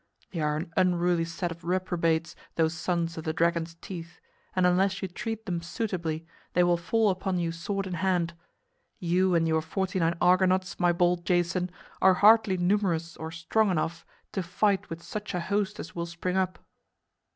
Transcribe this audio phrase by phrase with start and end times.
[0.31, 4.19] They are an unruly set of reprobates, those sons of the dragon's teeth,
[4.55, 8.33] and unless you treat them suitably, they will fall upon you sword in hand.
[8.97, 11.69] You and your forty nine Argonauts, my bold Jason,
[12.01, 16.35] are hardly numerous or strong enough to fight with such a host as will spring
[16.35, 16.57] up."